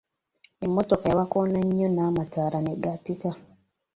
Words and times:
Emmotoka 0.65 1.05
yabakoona 1.09 1.59
nnyo 1.63 1.87
n'amataala 1.91 2.57
ne 2.61 2.73
gaatikka. 2.83 3.31